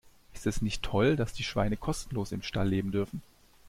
[0.33, 3.21] Ist es nicht toll, dass die Schweine kostenlos im Stall leben dürfen?